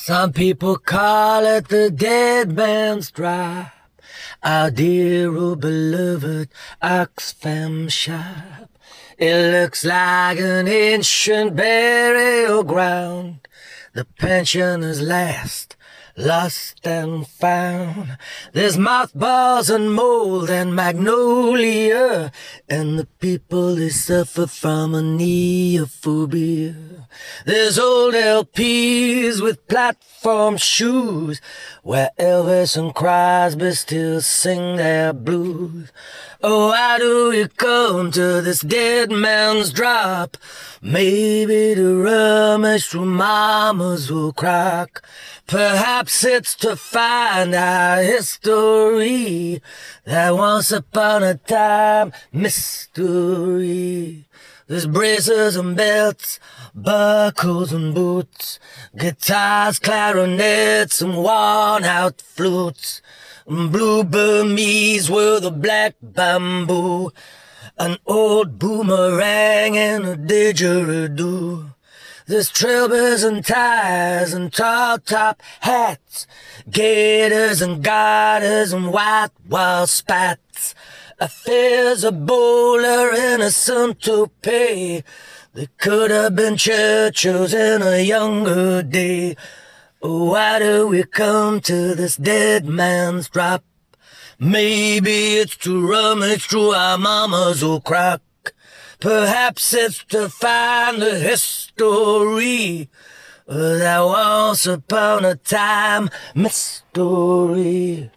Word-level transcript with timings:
Some 0.00 0.32
people 0.32 0.78
call 0.78 1.44
it 1.44 1.68
the 1.68 1.90
dead 1.90 2.56
man's 2.56 3.10
drop. 3.10 3.72
Our 4.42 4.70
dear 4.70 5.36
old 5.36 5.60
beloved 5.60 6.48
Oxfam 6.80 7.90
shop. 7.90 8.70
It 9.18 9.52
looks 9.52 9.84
like 9.84 10.38
an 10.38 10.68
ancient 10.68 11.56
burial 11.56 12.62
ground. 12.62 13.46
The 13.92 14.04
pensioners 14.04 15.02
last 15.02 15.76
lost 16.16 16.86
and 16.86 17.26
found. 17.26 18.16
There's 18.52 18.78
mothballs 18.78 19.68
and 19.68 19.92
mold 19.92 20.48
and 20.48 20.74
magnolia, 20.74 22.32
and 22.68 22.98
the 22.98 23.06
people 23.18 23.74
they 23.74 23.90
suffer 23.90 24.46
from 24.46 24.94
a 24.94 25.02
neophobia. 25.02 26.97
There's 27.46 27.78
old 27.78 28.14
LPs 28.14 29.40
with 29.40 29.66
platform 29.68 30.56
shoes, 30.56 31.40
where 31.82 32.10
Elvis 32.18 32.76
and 32.76 32.94
Crosby 32.94 33.72
still 33.72 34.20
sing 34.20 34.76
their 34.76 35.12
blues. 35.12 35.90
Oh, 36.42 36.68
why 36.68 36.98
do 36.98 37.30
we 37.30 37.48
come 37.48 38.10
to 38.12 38.40
this 38.40 38.60
dead 38.60 39.10
man's 39.10 39.72
drop? 39.72 40.36
Maybe 40.80 41.74
to 41.74 42.02
rummage 42.02 42.86
through 42.86 43.06
mama's 43.06 44.10
old 44.10 44.36
crock. 44.36 45.02
Perhaps 45.46 46.24
it's 46.24 46.54
to 46.56 46.76
find 46.76 47.54
our 47.54 48.02
history, 48.02 49.62
that 50.04 50.34
once 50.36 50.70
upon 50.70 51.22
a 51.22 51.34
time 51.34 52.12
mystery. 52.32 54.26
There's 54.68 54.86
braces 54.86 55.56
and 55.56 55.74
belts, 55.74 56.38
buckles 56.74 57.72
and 57.72 57.94
boots, 57.94 58.60
guitars, 58.94 59.78
clarinets, 59.78 61.00
and 61.00 61.16
worn-out 61.16 62.20
flutes, 62.20 63.00
and 63.46 63.72
blue 63.72 64.04
Burmese 64.04 65.08
with 65.10 65.46
a 65.46 65.50
black 65.50 65.94
bamboo, 66.02 67.14
an 67.78 67.96
old 68.06 68.58
boomerang 68.58 69.78
and 69.78 70.04
a 70.04 70.16
didgeridoo. 70.18 71.74
There's 72.26 72.50
trailblazers 72.50 73.26
and 73.26 73.42
ties 73.42 74.34
and 74.34 74.52
tall 74.52 74.98
top 74.98 75.42
hats, 75.60 76.26
gaiters 76.68 77.62
and 77.62 77.82
garters 77.82 78.74
and 78.74 78.92
white 78.92 79.30
wall 79.48 79.86
spats. 79.86 80.74
A 81.20 81.28
fez, 81.28 82.04
a 82.04 82.12
bowler, 82.12 83.10
and 83.12 83.42
a 83.42 83.50
sun 83.50 83.94
topee. 83.94 85.02
They 85.52 85.66
could 85.76 86.12
have 86.12 86.36
been 86.36 86.54
Churchills 86.54 87.52
in 87.52 87.82
a 87.82 88.00
younger 88.00 88.84
day. 88.84 89.34
Why 89.98 90.60
do 90.60 90.86
we 90.86 91.02
come 91.02 91.60
to 91.62 91.96
this 91.96 92.14
dead 92.14 92.66
man's 92.66 93.28
drop? 93.28 93.64
Maybe 94.38 95.34
it's 95.34 95.56
to 95.58 95.84
rummage 95.84 96.46
through 96.46 96.70
our 96.70 96.96
mama's 96.96 97.64
old 97.64 97.82
crock. 97.82 98.22
Perhaps 99.00 99.74
it's 99.74 100.04
to 100.04 100.28
find 100.28 101.02
the 101.02 101.18
history 101.18 102.88
that 103.48 104.00
once 104.00 104.66
upon 104.66 105.24
a 105.24 105.34
time 105.34 106.10
mystery. 106.36 108.12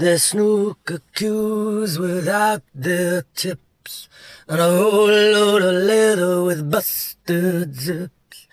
They 0.00 0.16
snooker 0.16 1.02
cues 1.14 1.98
without 1.98 2.62
their 2.74 3.24
tips, 3.34 4.08
and 4.48 4.58
a 4.58 4.64
whole 4.64 5.08
load 5.08 5.60
of 5.60 5.74
leather 5.74 6.42
with 6.42 6.70
busted 6.70 7.74
zips. 7.74 8.48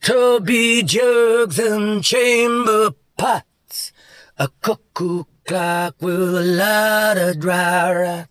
Toby 0.00 0.82
jugs 0.82 1.58
and 1.58 2.02
chamber 2.02 2.92
pots, 3.18 3.92
a 4.38 4.48
cuckoo 4.62 5.24
clock 5.46 5.96
with 6.00 6.34
a 6.34 6.44
lot 6.44 7.18
of 7.18 7.40
dry 7.40 7.92
rot. 7.92 8.28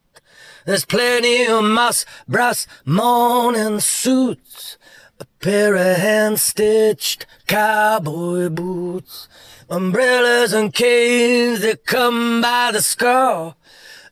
There's 0.66 0.86
plenty 0.86 1.45
of 1.45 1.64
moss 1.64 2.04
brass 2.27 2.65
morning 2.83 3.80
suits, 3.80 4.80
a 5.20 5.26
pair 5.39 5.76
of 5.76 5.98
hand-stitched 5.98 7.27
cowboy 7.45 8.49
boots. 8.49 9.27
Umbrellas 9.70 10.52
and 10.52 10.74
canes 10.74 11.62
that 11.62 11.86
come 11.86 12.42
by 12.42 12.72
the 12.72 12.82
score. 12.82 13.54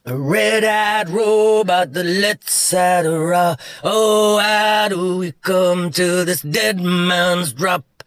A 0.05 0.15
red-eyed 0.15 1.09
robot 1.09 1.93
that 1.93 2.03
lets 2.03 2.75
out 2.75 3.07
a 3.07 3.19
raw. 3.19 3.55
Oh, 3.83 4.37
how 4.37 4.87
do 4.87 5.17
we 5.17 5.31
come 5.31 5.89
to 5.91 6.23
this 6.23 6.41
dead 6.41 6.79
man's 6.79 7.53
drop? 7.53 8.03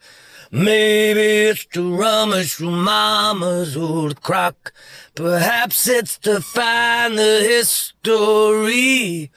Maybe 0.49 1.49
it's 1.49 1.65
to 1.73 1.93
rummage 1.93 2.53
through 2.53 2.71
mama's 2.71 3.75
old 3.75 4.21
crock. 4.21 4.71
Perhaps 5.15 5.89
it's 5.89 6.17
to 6.19 6.39
find 6.39 7.17
the 7.17 7.41
history 7.41 9.29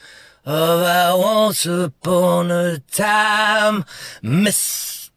of 0.45 0.83
our 0.83 1.19
once 1.19 1.67
upon 1.67 2.53
a 2.53 2.79
time 2.79 3.85
mystery. 4.23 5.15